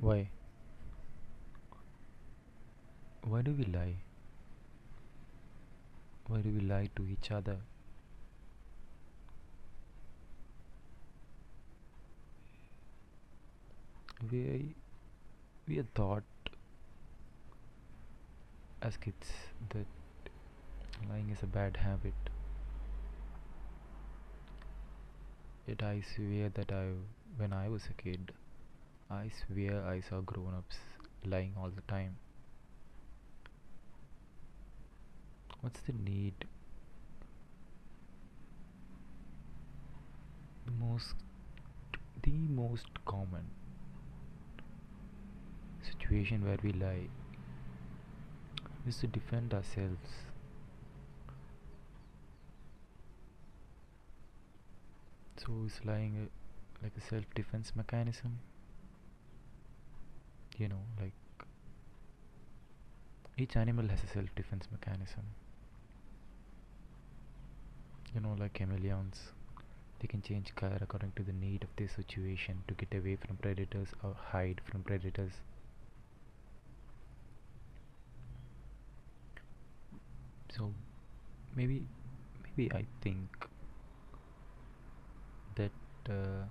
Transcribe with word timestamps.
Why? 0.00 0.30
Why 3.22 3.42
do 3.42 3.50
we 3.52 3.64
lie? 3.64 3.96
Why 6.28 6.38
do 6.40 6.50
we 6.50 6.60
lie 6.60 6.88
to 6.94 7.06
each 7.10 7.32
other? 7.32 7.56
We, 14.30 14.74
we 15.66 15.78
are 15.78 15.86
taught 15.94 16.22
as 18.82 18.96
kids 18.96 19.32
that 19.70 19.86
lying 21.08 21.30
is 21.30 21.42
a 21.42 21.46
bad 21.46 21.76
habit. 21.76 22.14
Yet 25.66 25.82
I 25.82 26.02
swear 26.14 26.50
that 26.50 26.70
I, 26.70 26.90
when 27.36 27.52
I 27.52 27.68
was 27.68 27.82
a 27.86 28.02
kid, 28.02 28.32
I 29.10 29.30
swear 29.30 29.84
I 29.86 30.00
saw 30.00 30.20
grown-ups 30.20 30.76
lying 31.24 31.54
all 31.58 31.70
the 31.70 31.80
time. 31.82 32.16
What's 35.62 35.80
the 35.80 35.94
need? 35.94 36.34
The 40.66 40.72
most, 40.72 41.14
the 42.22 42.32
most 42.32 42.86
common 43.06 43.44
situation 45.82 46.44
where 46.44 46.58
we 46.62 46.72
lie 46.72 47.08
is 48.86 48.98
to 48.98 49.06
defend 49.06 49.54
ourselves. 49.54 50.26
So 55.38 55.52
is 55.64 55.80
lying 55.82 56.28
a, 56.28 56.84
like 56.84 56.92
a 56.94 57.00
self-defense 57.00 57.72
mechanism? 57.74 58.38
You 60.58 60.68
know, 60.68 60.82
like 61.00 61.12
each 63.38 63.56
animal 63.56 63.88
has 63.88 64.02
a 64.04 64.06
self-defense 64.06 64.68
mechanism. 64.70 65.24
You 68.14 68.20
know, 68.20 68.34
like 68.38 68.52
chameleons, 68.54 69.32
they 70.00 70.08
can 70.08 70.22
change 70.22 70.54
color 70.54 70.78
according 70.80 71.12
to 71.16 71.22
the 71.22 71.32
need 71.32 71.62
of 71.64 71.70
their 71.76 71.88
situation 71.88 72.64
to 72.68 72.74
get 72.74 72.92
away 72.98 73.16
from 73.16 73.36
predators 73.38 73.88
or 74.02 74.14
hide 74.14 74.60
from 74.64 74.82
predators. 74.82 75.32
So 80.50 80.72
maybe, 81.54 81.86
maybe 82.44 82.72
I 82.72 82.86
think 83.02 83.28
that 85.56 85.72
uh, 86.08 86.44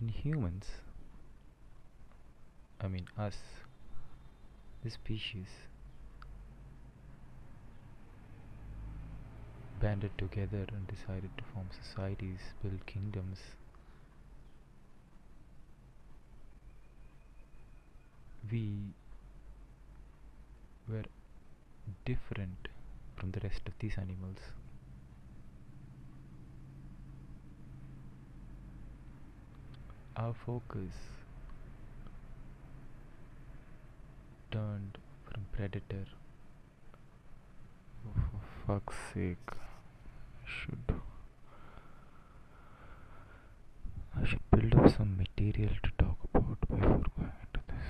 in 0.00 0.08
humans, 0.08 0.66
I 2.80 2.88
mean 2.88 3.06
us, 3.18 3.36
the 4.82 4.90
species, 4.90 5.48
banded 9.80 10.12
together 10.18 10.66
and 10.72 10.86
decided 10.86 11.30
to 11.38 11.44
form 11.44 11.68
societies, 11.82 12.40
build 12.62 12.84
kingdoms. 12.86 13.38
We 18.50 18.94
were 20.88 21.04
different 22.04 22.68
from 23.16 23.32
the 23.32 23.40
rest 23.40 23.62
of 23.66 23.74
these 23.80 23.98
animals. 23.98 24.38
Our 30.16 30.34
focus 30.34 30.92
turned 34.50 34.98
from 35.24 35.45
predator. 35.56 36.04
Oh, 38.06 38.20
for 38.66 38.80
fuck's 38.80 38.96
sake, 39.14 39.48
I 39.48 40.44
should. 40.44 40.94
I 44.20 44.26
should 44.26 44.50
build 44.50 44.74
up 44.74 44.90
some 44.96 45.16
material 45.16 45.72
to 45.82 45.90
talk 45.98 46.18
about 46.34 46.60
before 46.60 46.78
going 46.78 47.32
into 47.42 47.60
this. 47.68 47.86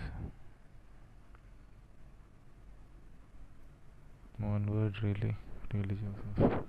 One 4.39 4.67
word, 4.67 4.95
really, 5.03 5.37
really, 5.75 5.97
Joseph. 6.39 6.67